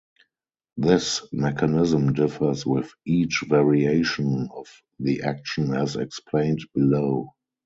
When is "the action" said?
4.97-5.75